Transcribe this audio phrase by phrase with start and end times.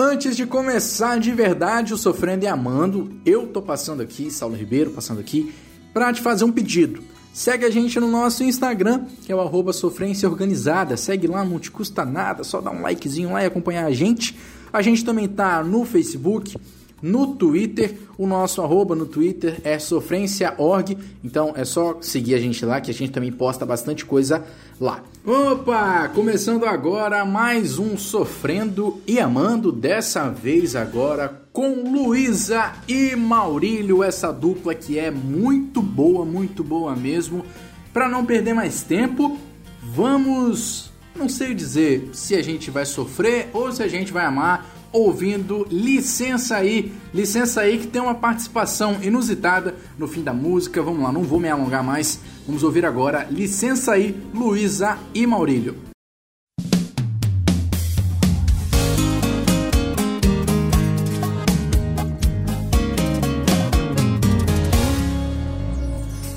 [0.00, 4.92] Antes de começar de verdade o Sofrendo e Amando, eu tô passando aqui, Saulo Ribeiro
[4.92, 5.52] passando aqui,
[5.92, 7.02] para te fazer um pedido.
[7.32, 10.96] Segue a gente no nosso Instagram, que é o arroba Sofrência Organizada.
[10.96, 14.38] Segue lá, não te custa nada, só dá um likezinho lá e acompanhar a gente.
[14.72, 16.56] A gente também tá no Facebook,
[17.02, 17.96] no Twitter.
[18.16, 20.96] O nosso arroba no Twitter é sofrência.org.
[21.22, 24.44] Então é só seguir a gente lá que a gente também posta bastante coisa
[24.80, 25.02] lá.
[25.24, 26.08] Opa!
[26.14, 29.70] Começando agora mais um Sofrendo e Amando.
[29.70, 36.94] Dessa vez agora com Luísa e Maurílio, essa dupla que é muito boa, muito boa
[36.94, 37.44] mesmo.
[37.92, 39.38] Para não perder mais tempo,
[39.82, 40.92] vamos.
[41.16, 45.66] Não sei dizer se a gente vai sofrer ou se a gente vai amar ouvindo
[45.70, 50.82] Licença aí, Licença aí que tem uma participação inusitada no fim da música.
[50.82, 52.20] Vamos lá, não vou me alongar mais.
[52.46, 55.76] Vamos ouvir agora Licença aí, Luísa e Maurílio.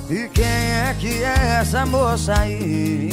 [0.09, 3.09] E quem é que é essa moça aí?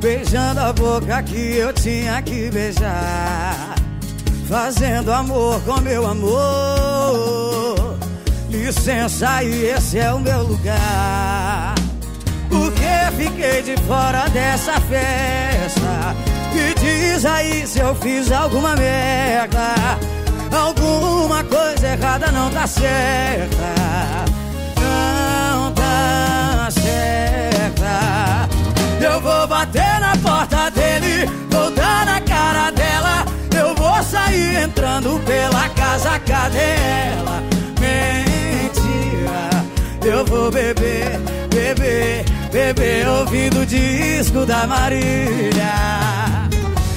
[0.00, 3.61] Beijando a boca que eu tinha que beijar
[4.52, 7.96] fazendo amor com meu amor.
[8.50, 11.74] Licença aí, esse é o meu lugar.
[12.50, 16.14] Porque fiquei de fora dessa festa?
[16.52, 19.74] Me diz aí se eu fiz alguma merda.
[20.54, 23.74] Alguma coisa errada não tá certa.
[24.76, 28.48] Não tá certa.
[29.00, 30.61] Eu vou bater na porta
[34.02, 37.42] sair entrando pela casa, cadê ela?
[37.80, 39.50] Mentira,
[40.04, 45.72] eu vou beber, beber, beber, ouvindo o disco da Marília.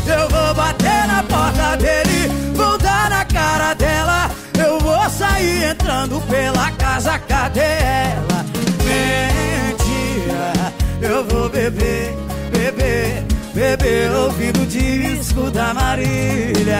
[0.08, 4.30] Eu vou bater na porta dele, vou dar na cara dela.
[4.58, 8.46] Eu vou sair entrando pela casa, cadê ela?
[8.84, 10.54] Mentira,
[11.02, 12.16] eu vou beber,
[12.52, 16.78] beber beber ouvindo o disco da Marília.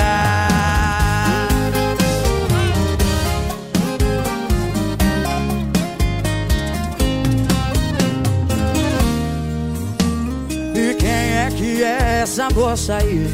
[10.76, 13.26] E quem é que é essa moça aí?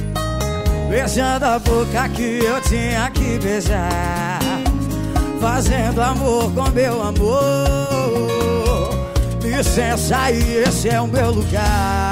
[0.88, 4.42] Beijando a boca que eu tinha que beijar
[5.40, 7.40] Fazendo amor com meu amor
[9.42, 12.11] Licença aí, esse é o meu lugar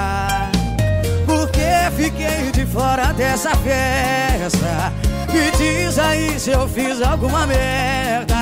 [1.92, 4.94] fiquei de fora dessa festa.
[5.32, 8.36] Me diz aí se eu fiz alguma merda.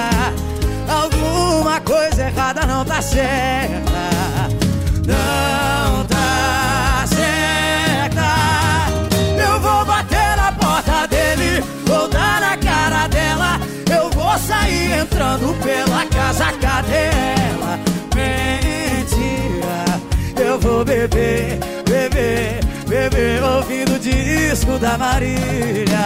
[0.88, 4.10] Alguma coisa errada não tá certa.
[5.06, 8.28] Não tá certa.
[9.38, 13.60] Eu vou bater na porta dele, vou dar na cara dela.
[13.92, 17.10] Eu vou sair entrando pela casa, cadê
[17.52, 17.80] ela?
[18.16, 19.86] Mentira,
[20.42, 25.98] eu vou beber, beber beber ouvindo o disco da Marília.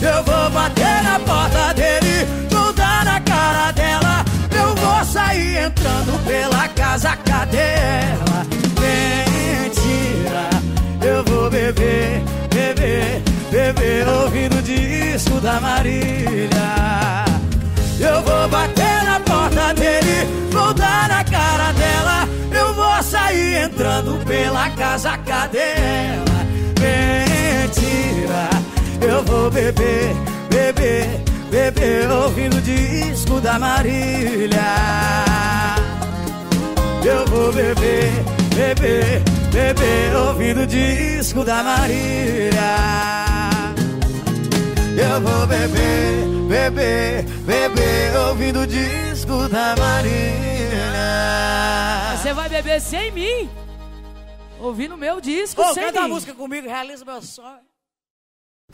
[0.00, 4.24] Eu vou bater na porta dele, vou dar na cara dela.
[4.50, 8.46] Eu vou sair entrando pela casa, cadê ela?
[8.80, 10.48] Mentira,
[11.02, 16.48] eu vou beber, beber, beber ouvindo o disco da Marília.
[18.00, 20.26] Eu vou bater na porta dele,
[20.74, 22.28] dar na cara dela.
[23.22, 26.40] Sair entrando pela casa, cadê ela?
[26.82, 28.50] Mentira,
[29.00, 30.12] eu vou beber,
[30.50, 34.58] beber, beber, ouvindo o disco da Marília.
[37.04, 38.10] Eu vou beber,
[38.56, 39.22] beber,
[39.52, 42.50] beber, ouvindo o disco da Marília.
[44.98, 50.61] Eu vou beber, beber, beber, ouvindo o disco da Marília.
[52.16, 53.48] Você vai beber sem mim?
[54.60, 56.06] Ouvindo meu disco Ô, sem canta mim.
[56.06, 57.60] a música comigo, realiza meu sonho.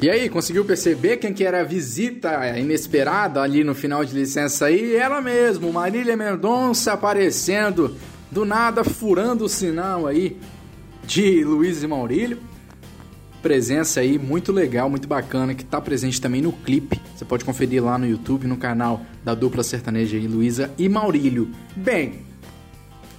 [0.01, 4.67] E aí, conseguiu perceber quem que era a visita inesperada ali no final de licença
[4.67, 4.95] aí?
[4.95, 7.97] Ela mesmo, Marília Mendonça aparecendo
[8.31, 10.39] do nada, furando o sinal aí
[11.05, 12.39] de Luiz e Maurílio
[13.43, 17.01] presença aí muito legal, muito bacana, que tá presente também no clipe.
[17.15, 21.51] Você pode conferir lá no YouTube, no canal da dupla sertaneja aí, Luísa e Maurílio.
[21.77, 22.27] Bem,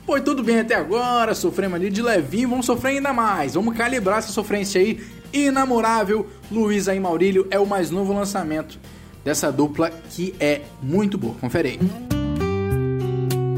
[0.10, 3.54] foi tudo bem até agora, sofremos ali de levinho, vamos sofrer ainda mais.
[3.54, 5.00] Vamos calibrar essa sofrência aí.
[5.32, 8.80] Inamorável, Luísa e Maurílio é o mais novo lançamento
[9.24, 11.36] dessa dupla que é muito boa.
[11.36, 11.80] Confere aí.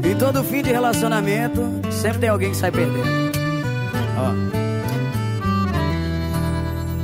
[0.04, 3.32] E todo fim de relacionamento, sempre tem alguém que sai perdendo.
[4.18, 4.32] Ó.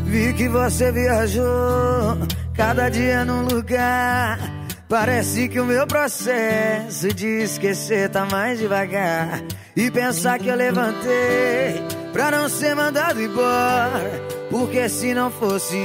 [0.05, 2.19] Vi que você viajou
[2.55, 4.58] cada dia num lugar.
[4.89, 9.43] Parece que o meu processo de esquecer tá mais devagar.
[9.77, 11.83] E pensar que eu levantei
[12.13, 14.23] pra não ser mandado embora.
[14.51, 15.77] Porque se não fosse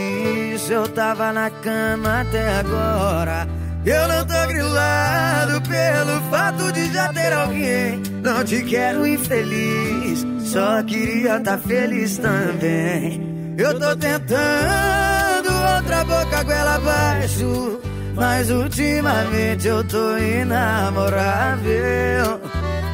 [0.56, 3.46] isso, eu tava na cama até agora.
[3.86, 8.02] Eu não tô grilado pelo fato de já ter alguém.
[8.24, 13.22] Não te quero infeliz, só queria tá feliz também.
[13.58, 17.93] Eu tô tentando outra boca goela abaixo.
[18.16, 21.74] Mas ultimamente eu tô inamorável.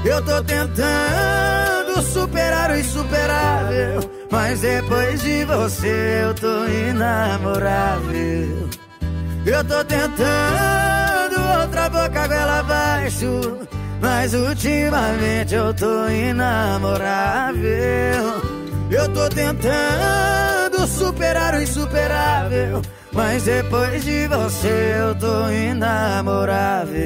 [0.05, 3.99] Eu tô tentando superar o insuperável.
[4.31, 8.69] Mas depois de você eu tô inamorável.
[9.45, 13.57] Eu tô tentando outra boca goela abaixo.
[14.01, 17.59] Mas ultimamente eu tô inamorável.
[18.89, 22.81] Eu tô tentando superar o insuperável.
[23.11, 26.99] Mas depois de você eu tô inamorável.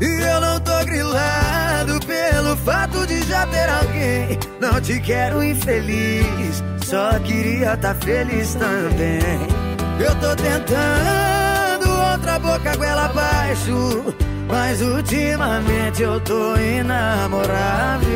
[0.00, 4.38] E eu não tô grilado pelo fato de já ter alguém.
[4.60, 9.64] Não te quero infeliz, só queria tá feliz também.
[9.98, 14.14] Eu tô tentando outra boca goela abaixo.
[14.54, 18.08] Mas ultimamente eu tô inamorável.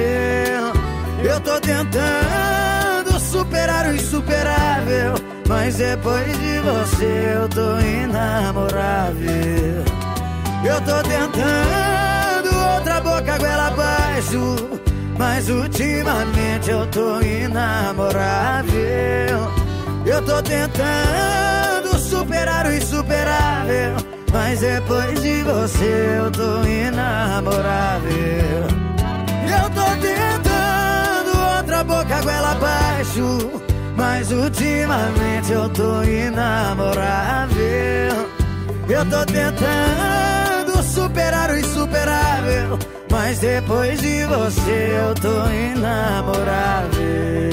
[1.20, 5.14] Eu tô tentando superar o insuperável.
[5.48, 9.28] Mas depois de você eu tô inamorável.
[10.64, 14.78] Eu tô tentando outra boca goela abaixo.
[15.18, 18.78] Mas ultimamente eu tô inamorável.
[20.06, 24.17] Eu tô tentando superar o insuperável.
[24.32, 28.10] Mas depois de você eu tô inamorável.
[29.44, 33.50] Eu tô tentando outra boca goela abaixo.
[33.96, 37.58] Mas ultimamente eu tô inamorável.
[38.88, 42.78] Eu tô tentando superar o insuperável.
[43.10, 47.47] Mas depois de você eu tô inamorável.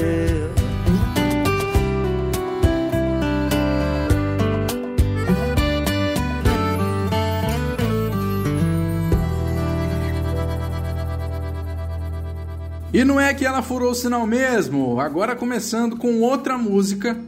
[12.95, 15.01] E não é que ela furou o sinal mesmo.
[15.01, 17.19] Agora começando com outra música,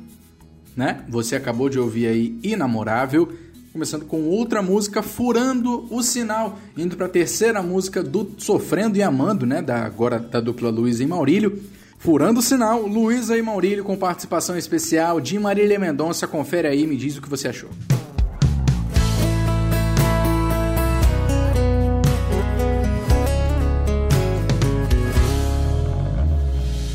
[0.73, 1.03] né?
[1.09, 3.33] Você acabou de ouvir aí Inamorável.
[3.73, 6.57] Começando com outra música, Furando o Sinal.
[6.77, 9.61] Indo para a terceira música do Sofrendo e Amando, né?
[9.61, 11.61] Da, agora da dupla Luísa e Maurílio.
[11.97, 16.25] Furando o Sinal, Luísa e Maurílio com participação especial de Marília Mendonça.
[16.25, 17.69] Confere aí e me diz o que você achou.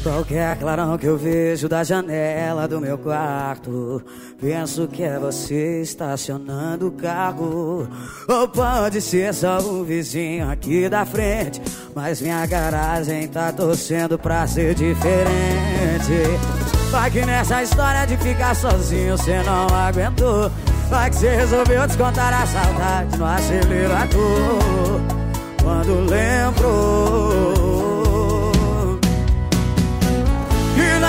[0.02, 4.02] Qualquer clarão que eu vejo da janela do meu quarto,
[4.40, 7.88] penso que é você estacionando o carro.
[8.28, 11.62] Ou pode ser só o vizinho aqui da frente,
[11.94, 15.22] mas minha garagem tá torcendo pra ser diferente.
[16.90, 20.50] Vai que nessa história de ficar sozinho cê não aguentou.
[20.90, 25.00] Vai que cê resolveu descontar a saudade no acelerador.
[25.62, 27.61] Quando lembrou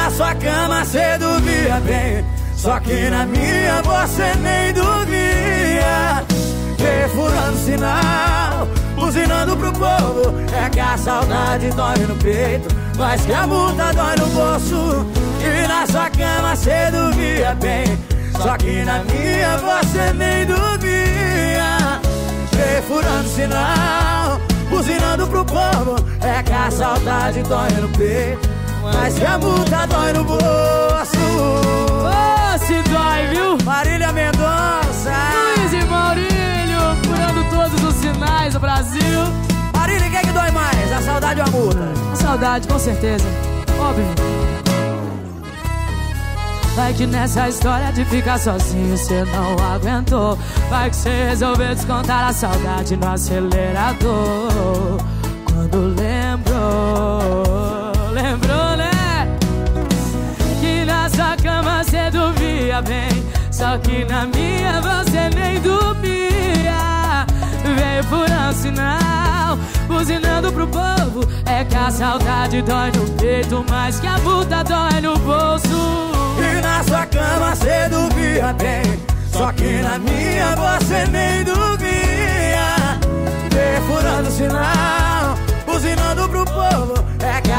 [0.04, 2.26] na sua cama cê dormia bem.
[2.56, 6.24] Só que na minha você nem dormia
[6.78, 10.34] Perfurando sinal, buzinando pro povo.
[10.54, 15.06] É que a saudade dói no peito Mas que a multa dói no bolso.
[15.42, 17.86] E na sua cama cê dormia bem.
[18.42, 22.02] Só que na minha você nem dormia
[22.52, 25.96] Perfurando sinal, buzinando pro povo.
[26.22, 28.53] É que a saudade dói no peito
[28.84, 30.42] mas que a multa dói no bolso.
[32.04, 33.58] Oh, se dói, viu?
[33.64, 35.14] Marília Mendonça.
[35.58, 39.20] Luiz e Maurílio Furando todos os sinais do Brasil.
[39.74, 40.92] Marília, quem é que dói mais?
[40.92, 41.94] A saudade ou a multa?
[42.12, 43.26] A saudade, com certeza.
[43.80, 44.44] Óbvio
[46.76, 50.38] Vai que nessa história de ficar sozinho cê não aguentou.
[50.72, 54.98] Vai que cê resolveu descontar a saudade no acelerador.
[55.46, 57.23] Quando Lembrou,
[62.74, 67.26] dormia bem Só que na minha você nem dormia
[67.64, 74.00] Veio por um sinal Buzinando pro povo É que a saudade dói no peito Mais
[74.00, 76.12] que a multa dói no bolso.
[76.40, 79.00] E na sua cama cê dormia bem
[79.32, 83.00] Só que na minha você nem dormia
[83.50, 85.04] Perfurando sinal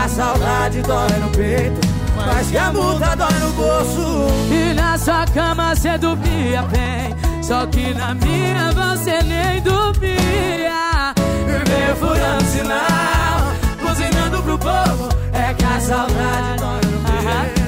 [0.04, 2.03] a saudade dói no peito
[2.34, 4.26] Mas que a multa dói no bolso.
[4.50, 11.14] E na sua cama cê dormia bem Só que na minha você nem dormia.
[11.46, 17.62] E veio furando sinal Cozinhando pro povo É que a saudade dói no peito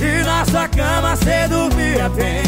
[0.00, 2.44] E na sua cama cê dormia bem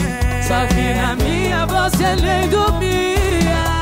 [0.47, 3.78] Só que na minha você nem dormia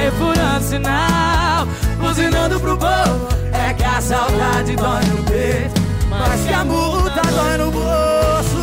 [0.00, 1.66] Veio furando sinal
[1.98, 7.58] Buzinando pro povo É que a saudade dói no peito Mas que a multa dói
[7.58, 8.56] no bolso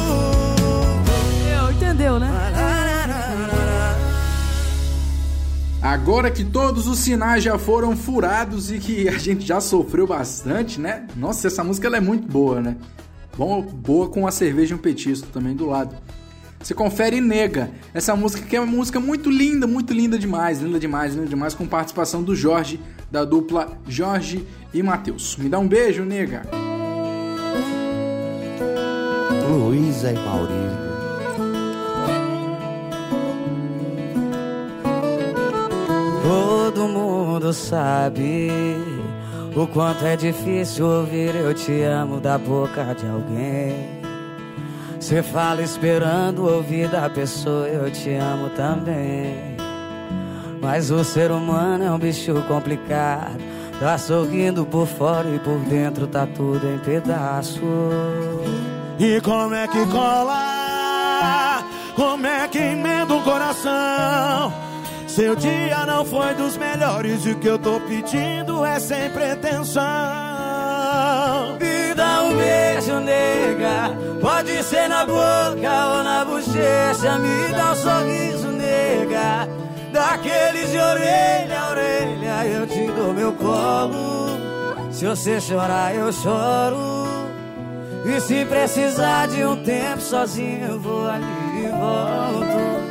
[1.56, 2.32] Eu, entendeu, né?
[5.80, 10.82] Agora que todos os sinais já foram furados e que a gente já sofreu bastante,
[10.82, 11.06] né?
[11.16, 12.76] Nossa, essa música ela é muito boa, né?
[13.38, 15.96] Bom, boa com a cerveja e um petisco também do lado.
[16.60, 20.80] Você confere Nega, essa música que é uma música muito linda, muito linda demais, linda
[20.80, 22.80] demais, linda demais, com participação do Jorge,
[23.12, 25.38] da dupla Jorge e Matheus.
[25.38, 26.44] Me dá um beijo, Nega.
[29.50, 30.88] Luísa e Maurício.
[36.24, 38.52] Todo mundo sabe
[39.56, 43.97] o quanto é difícil ouvir eu te amo da boca de alguém.
[45.08, 49.56] Você fala esperando ouvir da pessoa eu te amo também.
[50.60, 53.38] Mas o ser humano é um bicho complicado.
[53.80, 57.62] Tá sorrindo por fora e por dentro tá tudo em pedaço.
[59.00, 61.64] E como é que cola?
[61.96, 64.52] Como é que emenda um coração?
[65.08, 70.27] Seu dia não foi dos melhores e o que eu tô pedindo é sem pretensão.
[72.38, 73.92] Beijo, nega.
[74.22, 77.18] Pode ser na boca ou na bochecha.
[77.20, 79.48] Me dá um sorriso, nega.
[79.92, 84.38] Daqueles de orelha a orelha, eu te dou meu colo.
[84.92, 87.08] Se você chorar, eu choro.
[88.06, 91.26] E se precisar de um tempo sozinho, vou ali
[91.58, 92.88] e volto.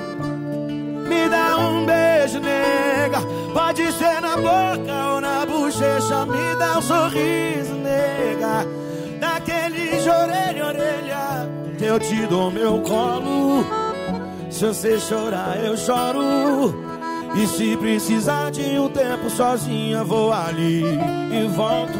[1.08, 3.20] Me dá um beijo, nega.
[3.52, 6.26] Pode ser na boca ou na bochecha.
[6.26, 7.55] Me dá um sorriso,
[10.06, 13.66] de orelha a orelha, eu te dou meu colo.
[14.48, 16.86] Se você chorar, eu choro.
[17.34, 21.98] E se precisar de um tempo sozinha, vou ali e volto.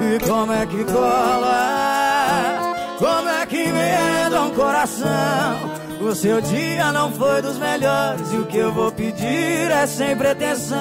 [0.00, 1.66] E como é que cola?
[2.96, 5.75] Como é que emenda um coração?
[6.06, 10.16] O seu dia não foi dos melhores E o que eu vou pedir é sem
[10.16, 10.78] pretensão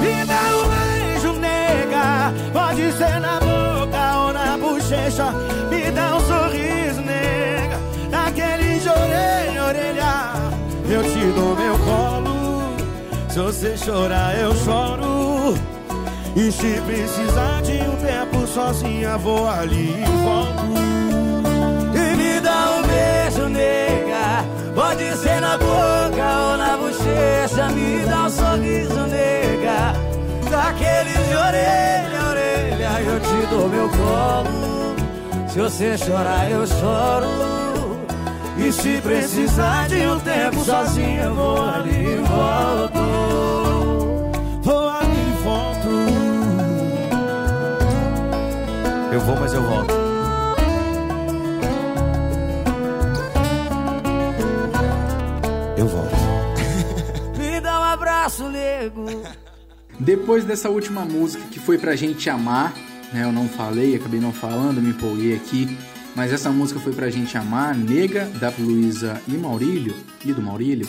[0.00, 2.34] Me dá um beijo, nega.
[2.52, 5.30] Pode ser na boca ou na bochecha.
[5.70, 7.78] Me dá um sorriso, nega.
[8.10, 10.32] Daquele de orelha orelha.
[10.90, 12.74] Eu te dou meu colo.
[13.30, 15.54] Se você chorar, eu choro.
[16.34, 21.13] E se precisar de um tempo sozinha, vou ali e volto.
[24.74, 29.94] Pode ser na boca ou na bochecha Me dá um sorriso, nega
[30.50, 34.96] Daqueles de orelha orelha Eu te dou meu colo
[35.48, 38.04] Se você chorar, eu choro
[38.58, 43.14] E se precisar de um tempo sozinho Eu vou ali e volto
[44.64, 45.88] Vou ali e volto.
[49.12, 50.03] Eu vou, mas eu volto.
[59.98, 62.74] Depois dessa última música que foi pra gente amar,
[63.12, 63.24] né?
[63.24, 65.78] Eu não falei, acabei não falando, me empolguei aqui.
[66.14, 70.86] Mas essa música foi pra gente amar, Nega, da Luísa e Maurílio, e do Maurílio.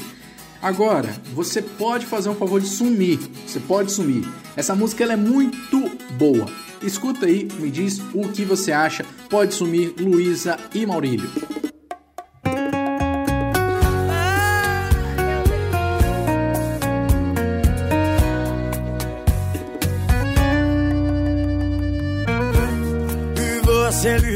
[0.62, 3.20] Agora, você pode fazer um favor de sumir.
[3.46, 4.28] Você pode sumir.
[4.56, 6.48] Essa música ela é muito boa.
[6.82, 9.06] Escuta aí, me diz o que você acha.
[9.30, 11.30] Pode sumir, Luísa e Maurílio.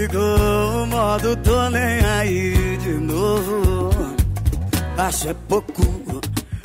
[0.10, 3.90] Ligou o modo tô nem aí de novo.
[4.98, 6.22] Acho é pouco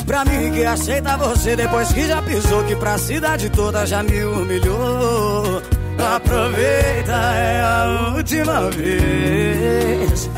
[0.06, 1.54] Pra mim que aceita você.
[1.54, 5.62] Depois que já pisou Que pra cidade toda já me humilhou.
[5.98, 10.30] Aproveita, é a última vez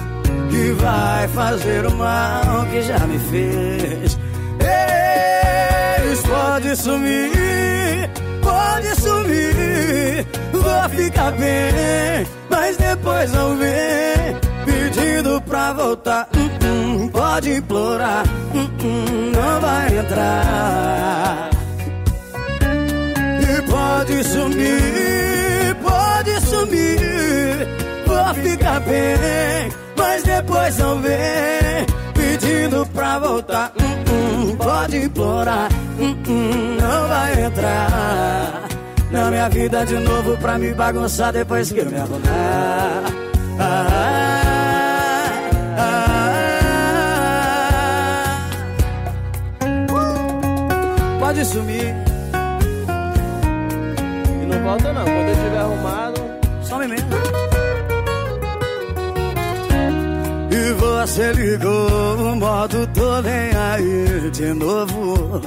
[0.51, 4.19] Que vai fazer o mal que já me fez.
[5.99, 8.11] Eles pode sumir,
[8.43, 9.77] pode sumir
[10.97, 16.27] ficar bem, mas depois não vem pedindo pra voltar.
[16.35, 21.51] Hum, hum, pode implorar, hum, não vai entrar.
[23.43, 27.69] E pode sumir, pode sumir,
[28.07, 33.71] vou ficar bem, mas depois não vem pedindo pra voltar.
[34.59, 38.46] Pode implorar, não vai entrar
[39.11, 43.03] na minha vida de novo pra me bagunçar depois que eu me arrumar.
[43.59, 43.87] Ah,
[45.79, 46.07] ah, ah.
[51.21, 51.95] Pode sumir.
[54.43, 56.21] E não volta não, quando eu estiver arrumado.
[56.63, 57.07] Some mesmo.
[60.51, 65.43] E você ligou o modo tô nem aí de novo.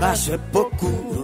[0.00, 1.17] Acho é pouco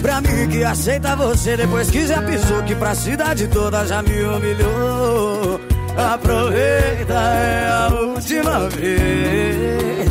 [0.00, 4.22] pra mim que aceita você depois que já pisou que pra cidade toda já me
[4.22, 5.60] humilhou.
[5.96, 10.10] Aproveita, é a última vez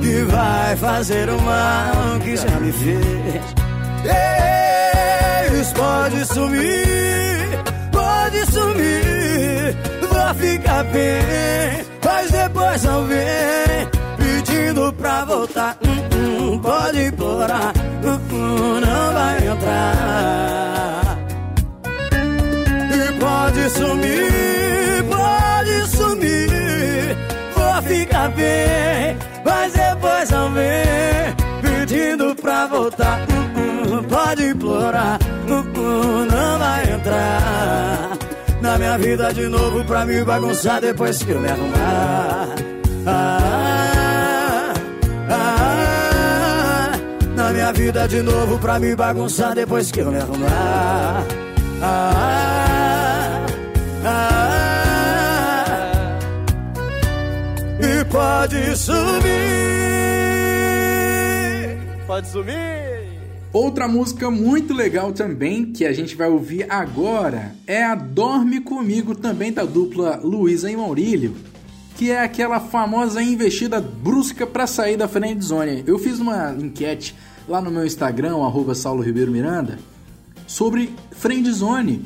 [0.00, 3.42] que vai fazer o mal que já me fez.
[5.54, 7.48] Eis, pode sumir,
[7.92, 13.71] pode sumir, vou ficar bem, mas depois não vem
[14.72, 15.76] pedindo pra voltar.
[15.84, 17.72] Hum, hum, pode implorar,
[18.04, 21.18] hum, hum, não vai entrar.
[22.94, 27.16] E pode sumir, pode sumir,
[27.54, 33.20] vou ficar bem, mas depois não vem pedindo pra voltar.
[33.56, 38.10] Hum, pode implorar, não vai entrar
[38.60, 42.48] na minha vida de novo pra me bagunçar depois que eu me arrumar.
[43.04, 43.41] Ah,
[47.72, 51.26] vida de novo pra me bagunçar depois que eu me arrumar.
[51.80, 53.46] Ah,
[54.04, 54.58] ah,
[57.80, 59.02] e pode sumir.
[62.06, 62.92] Pode sumir!
[63.52, 69.14] Outra música muito legal também que a gente vai ouvir agora é a Dorme Comigo,
[69.14, 71.34] também da dupla Luísa e Maurílio,
[71.96, 75.84] que é aquela famosa investida brusca para sair da friend zone.
[75.86, 77.14] Eu fiz uma enquete
[77.52, 79.78] lá no meu Instagram, arroba Saulo Ribeiro Miranda,
[80.46, 82.02] sobre friend zone.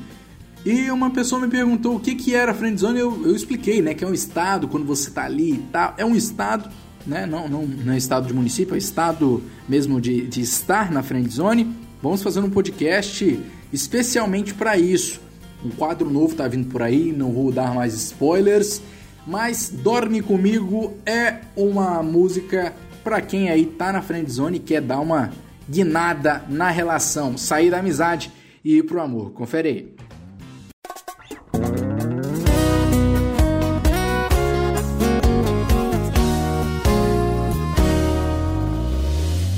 [0.64, 3.94] E uma pessoa me perguntou o que, que era friend zone, eu, eu expliquei, né,
[3.94, 6.68] que é um estado quando você tá ali e tal, é um estado
[7.06, 7.24] né?
[7.24, 11.32] Não, não, não é estado de município, é estado mesmo de, de estar na friend
[11.32, 11.72] zone.
[12.02, 13.40] Vamos fazer um podcast
[13.72, 15.20] especialmente para isso.
[15.64, 18.82] Um quadro novo tá vindo por aí, não vou dar mais spoilers,
[19.24, 22.74] mas Dorme Comigo é uma música
[23.06, 25.30] para quem aí tá na friend zone e quer dar uma
[25.70, 28.32] guinada na relação, sair da amizade
[28.64, 29.30] e ir pro amor.
[29.30, 29.94] Confere aí.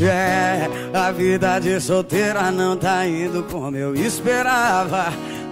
[0.06, 5.06] É, a vida de solteira não tá indo como eu esperava.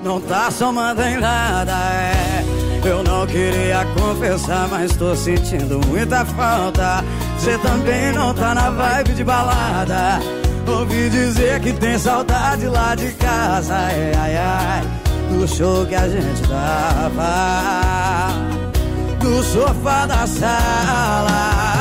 [0.04, 2.44] Não tá somando em nada, é.
[2.86, 7.02] Eu não queria confessar, mas tô sentindo muita falta.
[7.38, 10.20] Você também não tá na vibe de balada.
[10.66, 14.82] Ouvi dizer que tem saudade lá de casa, ai, ai, ai.
[15.30, 18.28] Do show que a gente dava,
[19.20, 21.76] do sofá da sala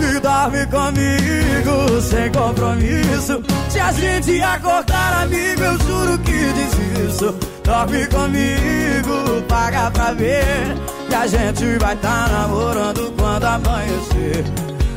[0.00, 3.42] e dorme comigo sem compromisso.
[3.68, 7.55] Se a gente acordar amigo, eu juro que desisto.
[7.66, 10.76] Dorme comigo, paga pra ver
[11.08, 14.44] que a gente vai tá namorando quando amanhecer.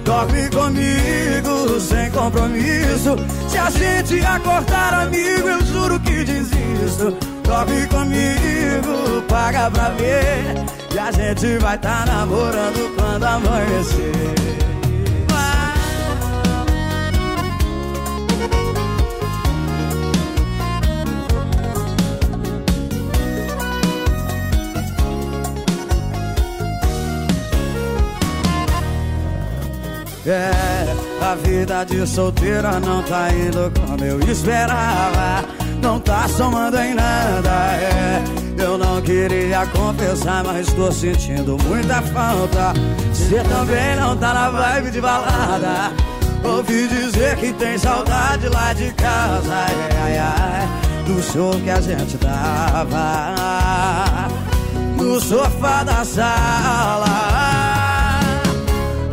[0.05, 3.15] Dorme comigo sem compromisso.
[3.47, 7.17] Se a gente acordar amigo, eu juro que desisto.
[7.41, 10.53] Dorme comigo, paga pra ver
[10.91, 14.68] que a gente vai tá namorando quando amanhecer.
[31.29, 35.45] A vida de solteira não tá indo como eu esperava.
[35.79, 38.23] Não tá somando em nada, é.
[38.57, 42.73] Eu não queria confessar, mas tô sentindo muita falta.
[43.13, 45.91] Você também não tá na vibe de balada.
[46.43, 50.67] Ouvi dizer que tem saudade lá de casa, ai, ai, ai.
[51.05, 53.35] Do show que a gente dava.
[54.97, 57.05] No sofá da sala.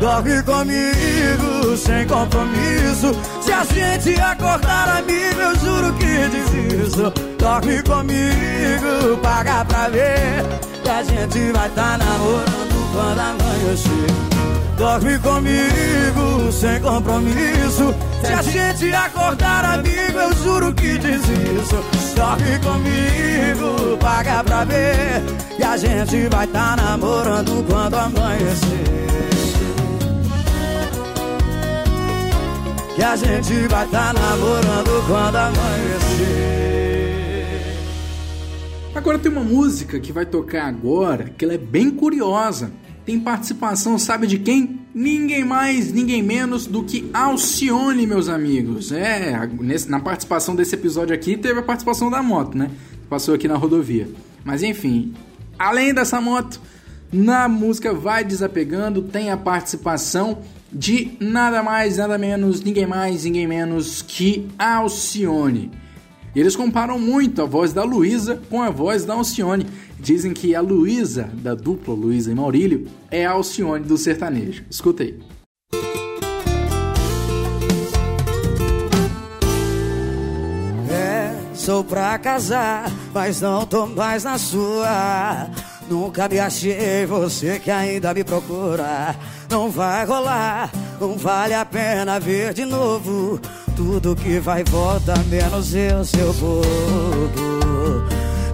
[0.00, 3.14] Dorme comigo sem compromisso.
[3.42, 7.12] Se a gente acordar amigo, eu juro que desisto.
[7.38, 10.44] Dorme comigo, paga pra ver.
[10.82, 14.36] Que a gente vai tá namorando quando amanhecer.
[14.76, 17.94] Dorme comigo, sem compromisso.
[18.24, 21.76] Se a gente acordar amigo, eu juro que diz isso.
[22.14, 25.22] Dorme comigo, paga pra ver.
[25.58, 29.35] E a gente vai tá namorando quando amanhecer.
[32.96, 36.36] Que a gente vai tá namorando quando amanhecer.
[38.94, 42.72] Agora tem uma música que vai tocar agora que ela é bem curiosa
[43.06, 44.80] tem participação, sabe de quem?
[44.92, 48.90] Ninguém mais, ninguém menos do que Alcione, meus amigos.
[48.90, 52.68] É, nesse, na participação desse episódio aqui teve a participação da moto, né?
[53.08, 54.08] Passou aqui na rodovia.
[54.44, 55.14] Mas enfim,
[55.56, 56.60] além dessa moto,
[57.12, 63.46] na música Vai Desapegando tem a participação de nada mais, nada menos, ninguém mais, ninguém
[63.46, 65.70] menos que Alcione.
[66.34, 69.66] E eles comparam muito a voz da Luísa com a voz da Alcione.
[69.98, 74.64] Dizem que a Luísa, da dupla Luísa e Maurílio, é a Alcione do sertanejo.
[74.68, 75.18] Escuta aí.
[80.90, 85.50] É, sou pra casar, mas não tô mais na sua.
[85.88, 89.14] Nunca me achei, você que ainda me procura.
[89.48, 90.70] Não vai rolar,
[91.00, 93.40] não vale a pena ver de novo.
[93.76, 98.04] Tudo que vai volta, menos eu, seu bobo.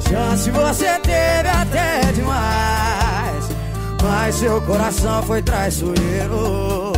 [0.01, 3.45] Chance você teve até demais,
[4.03, 6.93] mas seu coração foi traiçoeiro.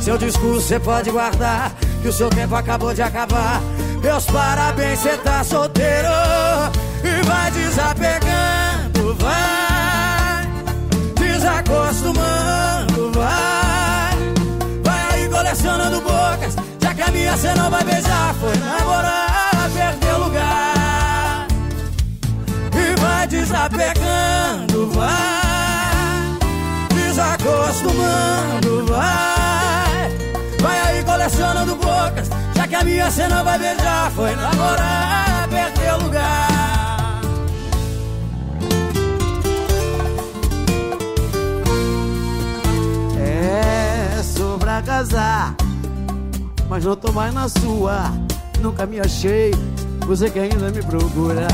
[0.00, 3.60] Seu discurso você pode guardar, que o seu tempo acabou de acabar.
[4.00, 6.08] Meus parabéns, você tá solteiro
[7.02, 9.63] e vai desapegando, vai
[11.44, 14.16] desacostumando, vai,
[14.82, 16.56] vai aí colecionando bocas
[16.94, 18.34] que a minha cê não vai beijar.
[18.34, 21.46] Foi namorar, perder lugar.
[22.72, 26.38] E vai desapegando, vai.
[26.94, 30.08] Desacostumando, vai.
[30.62, 34.10] Vai aí colecionando bocas Já que a minha cê não vai beijar.
[34.12, 36.53] Foi namorar, perder lugar
[46.74, 48.10] mas não tô mais na sua.
[48.60, 49.52] Nunca me achei,
[50.08, 51.46] você que ainda me procura.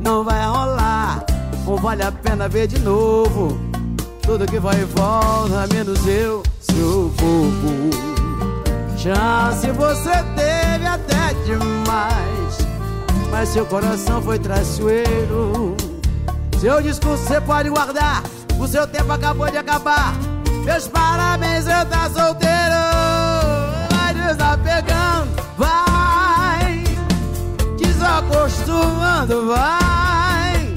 [0.00, 1.22] Não vai rolar,
[1.66, 3.60] ou vale a pena ver de novo.
[4.22, 7.90] Tudo que vai e volta, menos eu, seu povo.
[8.96, 12.58] Chance você teve até demais,
[13.30, 15.76] mas seu coração foi traiçoeiro.
[16.58, 18.22] Seu discurso você pode guardar,
[18.58, 20.14] o seu tempo acabou de acabar.
[20.64, 23.05] Meus parabéns, eu tá solteiro
[24.26, 26.84] desapegando, vai
[27.78, 30.76] desacostumando, vai.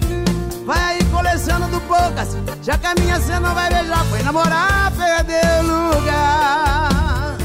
[0.65, 7.37] Vai aí colecionando poucas, já que a minha não vai beijar, foi namorar, perder lugar.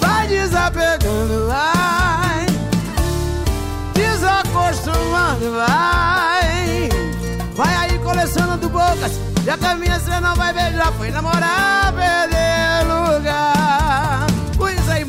[0.00, 2.46] Vai desapegando, vai
[3.92, 6.88] desacostumando, vai.
[7.54, 9.12] Vai aí colecionando bocas,
[9.44, 13.53] já que a minha não vai beijar, foi namorar, perder lugar.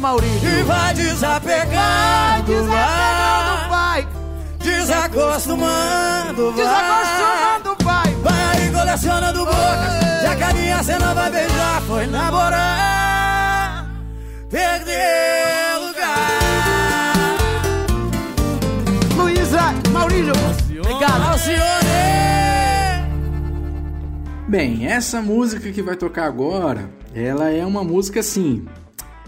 [0.05, 0.47] Maurício.
[0.47, 4.07] E vai desapegando, vai, vai.
[4.59, 6.63] Desacostumando, vai.
[6.63, 8.13] Desacostumando, vai.
[8.21, 10.21] Vai aí colecionando bocas.
[10.21, 13.89] Já que a minha cena vai beijar, foi namorar.
[14.47, 17.15] Perder lugar.
[19.17, 20.33] Luísa, Maurício.
[20.81, 21.31] Obrigado.
[21.31, 21.85] Alcione.
[24.47, 28.67] Bem, essa música que vai tocar agora, ela é uma música assim,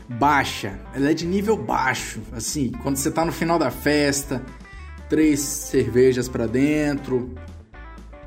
[0.07, 0.79] baixa.
[0.93, 4.41] Ela é de nível baixo, assim, quando você tá no final da festa,
[5.09, 7.33] três cervejas para dentro,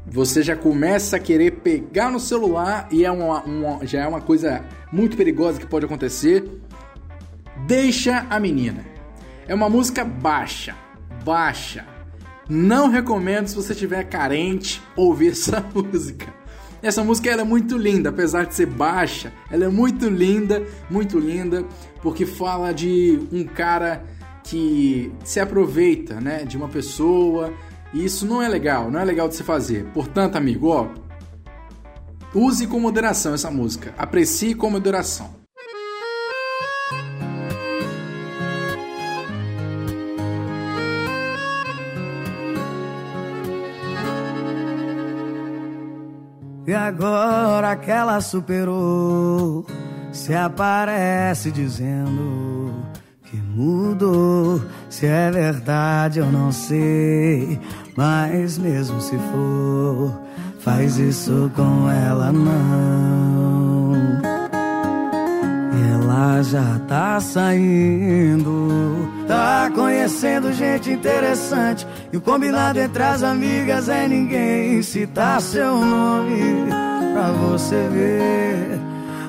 [0.06, 4.20] você já começa a querer pegar no celular e é uma, uma, já é uma
[4.20, 6.44] coisa muito perigosa que pode acontecer.
[7.66, 8.84] Deixa a menina.
[9.46, 10.74] É uma música baixa,
[11.24, 11.86] baixa.
[12.48, 16.39] Não recomendo se você estiver carente ouvir essa música.
[16.82, 21.18] Essa música ela é muito linda, apesar de ser baixa, ela é muito linda, muito
[21.18, 21.64] linda,
[22.00, 24.02] porque fala de um cara
[24.42, 27.52] que se aproveita, né, de uma pessoa,
[27.92, 29.84] e isso não é legal, não é legal de se fazer.
[29.92, 30.88] Portanto, amigo, ó,
[32.34, 35.39] use com moderação essa música, aprecie com moderação.
[46.70, 49.66] E agora que ela superou,
[50.12, 52.72] se aparece dizendo
[53.24, 54.62] que mudou.
[54.88, 57.58] Se é verdade, eu não sei.
[57.96, 60.16] Mas mesmo se for,
[60.60, 63.59] faz isso com ela não.
[66.10, 68.68] Ela já tá saindo,
[69.28, 71.86] tá conhecendo gente interessante.
[72.12, 76.66] E o combinado entre as amigas é ninguém citar seu nome
[77.12, 78.80] pra você ver.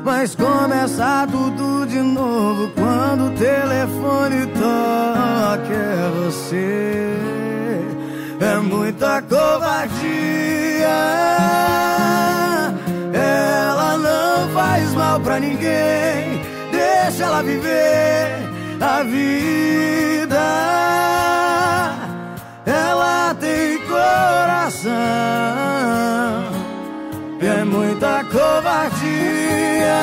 [0.03, 5.71] Mas começa tudo de novo quando o telefone toca.
[5.71, 7.13] É você,
[8.39, 10.87] é muita covardia.
[13.13, 16.41] Ela não faz mal pra ninguém,
[17.03, 20.41] deixa ela viver a vida.
[22.65, 24.91] Ela tem coração
[27.61, 30.01] é muita covardia.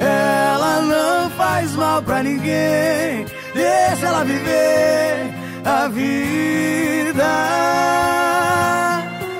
[0.00, 7.24] Ela não faz mal pra ninguém, deixa ela viver a vida.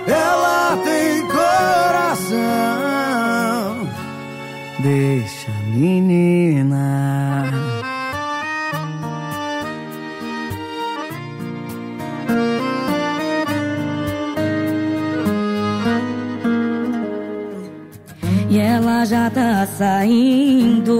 [0.07, 2.35] Ela tem coração,
[4.85, 7.51] deixa menina.
[18.51, 20.93] E ela já tá saindo.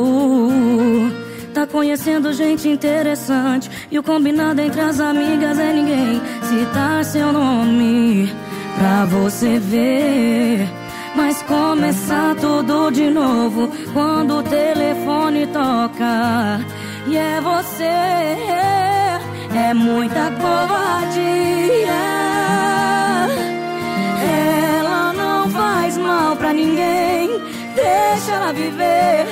[1.53, 3.71] Tá conhecendo gente interessante.
[3.91, 8.33] E o combinado entre as amigas é ninguém citar seu nome
[8.79, 10.84] pra você ver.
[11.17, 16.61] Mas começar tudo de novo quando o telefone toca.
[17.07, 17.85] E é você,
[19.55, 21.93] é muita covardia.
[24.79, 27.31] Ela não faz mal pra ninguém,
[27.75, 29.27] deixa ela viver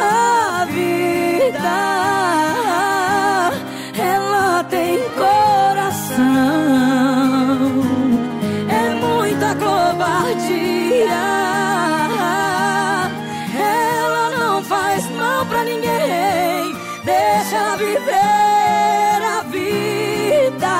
[0.00, 1.74] a vida.
[3.98, 6.24] Ela tem coração,
[8.68, 10.53] é muita covardia.
[13.56, 20.76] Ela não faz mal pra ninguém, deixa viver a vida.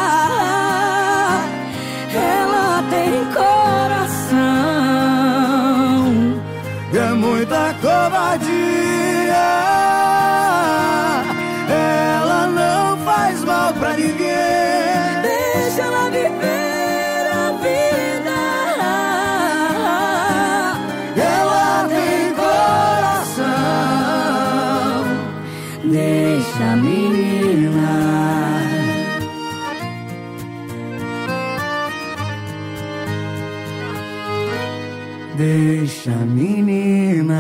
[2.15, 4.45] Ela tem coração.
[6.97, 8.54] é muita covardia.
[36.05, 37.33] Deixa menina.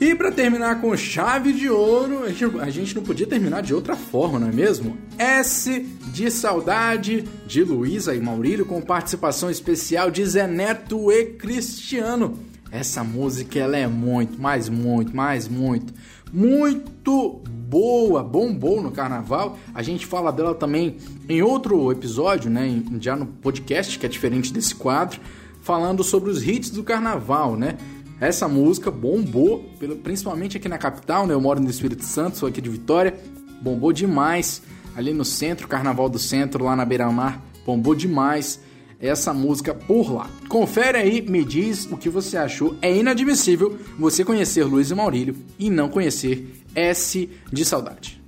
[0.00, 2.22] E pra terminar com chave de ouro,
[2.60, 4.96] a gente, não podia terminar de outra forma, não é mesmo?
[5.18, 5.80] S
[6.12, 12.38] de Saudade, de Luísa e Maurílio, com participação especial de Zé Neto e Cristiano.
[12.70, 15.92] Essa música ela é muito, mais muito, mais muito,
[16.32, 19.58] muito boa, bombou no carnaval.
[19.74, 20.96] A gente fala dela também
[21.28, 22.82] em outro episódio, né?
[23.00, 25.20] Já no podcast, que é diferente desse quadro,
[25.60, 27.76] falando sobre os hits do carnaval, né?
[28.20, 29.68] Essa música bombou,
[30.02, 31.34] principalmente aqui na capital, né?
[31.34, 33.18] Eu moro no Espírito Santo, sou aqui de Vitória.
[33.60, 34.62] Bombou demais
[34.96, 37.42] ali no centro, Carnaval do Centro, lá na Beira-Mar.
[37.66, 38.60] Bombou demais
[39.02, 40.30] essa música por lá.
[40.48, 42.76] Confere aí, me diz o que você achou.
[42.80, 48.22] É inadmissível você conhecer Luiz e Maurílio e não conhecer S de Saudade.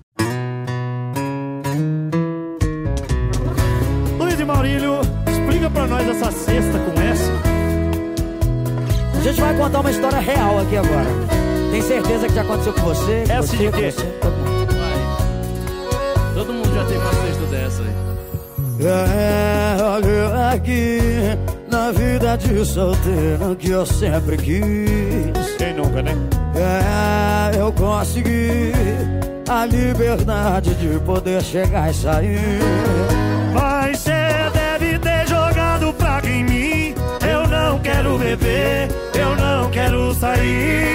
[4.19, 4.95] Luiz e Maurílio,
[5.31, 7.33] explica pra nós essa cesta com essa.
[9.17, 11.09] A gente vai contar uma história real aqui agora.
[11.71, 13.25] Tem certeza que já aconteceu com você?
[13.27, 13.91] com Essa você, de quê?
[13.91, 14.75] você, todo mundo.
[16.35, 18.14] Todo mundo já teve uma cesta dessa aí.
[18.81, 20.99] É, olha aqui,
[21.71, 25.57] na vida de solteiro que eu sempre quis.
[25.57, 26.13] Quem nunca, né?
[26.57, 28.73] É, eu consegui
[29.49, 32.61] a liberdade de poder chegar e sair.
[33.53, 34.11] Mas cê
[34.53, 36.95] deve ter jogado praga em mim.
[37.29, 40.94] Eu não quero beber, eu não quero sair.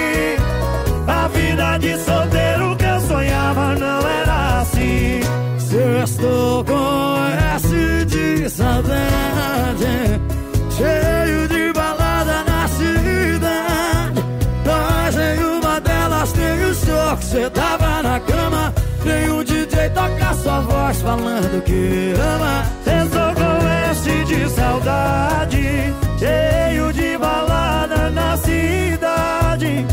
[20.00, 22.64] Toca sua voz falando que ama.
[22.86, 29.84] Eu sou com oeste de saudade, cheio de balada na cidade.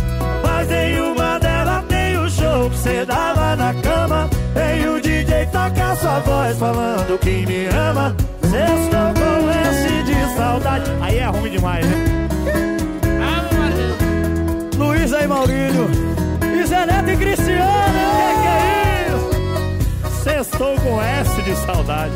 [0.41, 4.29] Mas nenhuma uma dela tem o show que cê dava na cama.
[4.53, 8.15] Vem o DJ toca sua voz falando que me ama.
[8.43, 10.89] Sextou com esse de saudade.
[11.01, 12.27] Aí é ruim demais, né?
[14.77, 15.89] Luiz aí, Maurílio.
[16.57, 18.46] E Zé Neto e Cristiano.
[20.57, 22.13] Sextou com S de saudade.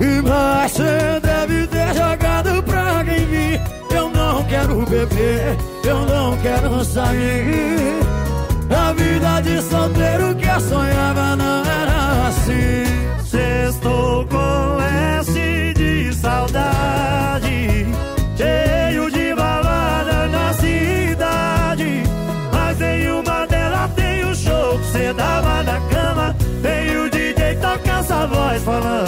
[0.00, 3.60] E você deve ter jogado pra quem vir.
[3.90, 8.00] Eu não quero beber, eu não quero sair.
[8.68, 12.84] A vida de solteiro que eu sonhava não era assim.
[13.24, 14.79] Sextou com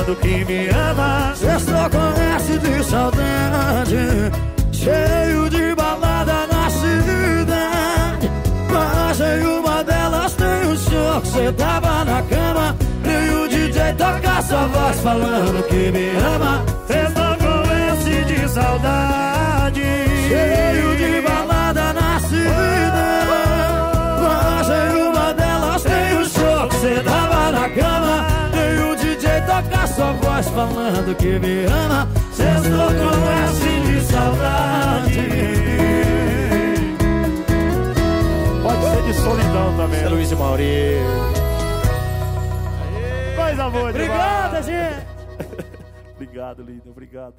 [0.03, 1.33] falando que me ama.
[1.33, 4.33] Estou com esse de saudade
[4.73, 8.31] Cheio de balada na cidade
[8.71, 14.39] Mas nenhuma delas tem o show que cê tava na cama E o DJ toca
[14.39, 17.63] essa voz falando que me ama Estou com
[17.93, 19.83] esse de saudade.
[20.29, 20.92] Cheio
[29.71, 35.21] toca sua voz falando que me ama Estou com esse de saudade.
[38.63, 40.01] Pode ser de solidão também.
[40.01, 40.97] É Luiz e Mauri.
[43.37, 44.67] Coisa boa Obrigado, demais.
[44.67, 45.07] gente!
[46.17, 46.91] Obrigado, lindo.
[46.91, 47.35] Obrigado.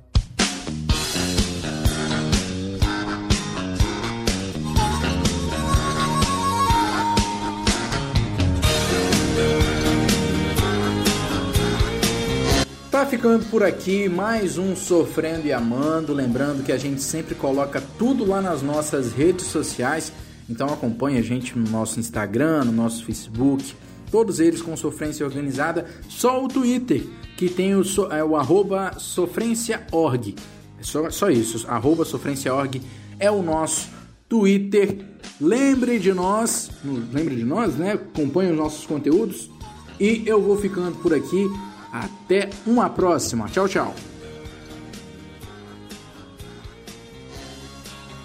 [12.94, 16.14] Tá ficando por aqui mais um Sofrendo e Amando.
[16.14, 20.14] Lembrando que a gente sempre coloca tudo lá nas nossas redes sociais.
[20.48, 23.74] Então acompanhe a gente no nosso Instagram, no nosso Facebook,
[24.12, 25.88] todos eles com Sofrência Organizada.
[26.08, 27.04] Só o Twitter,
[27.36, 30.36] que tem o, so- é, o arroba sofrência.org.
[30.80, 32.80] É só, só isso, arroba sofrência.org
[33.20, 33.88] é o nosso
[34.30, 35.00] Twitter.
[35.42, 36.70] Lembre de nós,
[37.12, 37.94] lembre de nós, né?
[37.94, 39.50] Acompanhe os nossos conteúdos.
[40.00, 41.50] E eu vou ficando por aqui.
[41.94, 43.48] Até uma próxima.
[43.48, 43.94] Tchau, tchau.